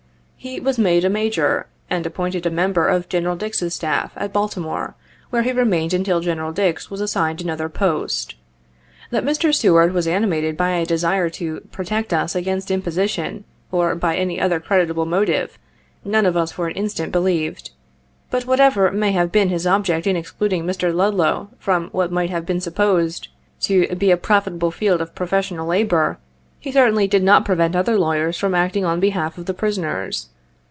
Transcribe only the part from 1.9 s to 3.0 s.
appointed a member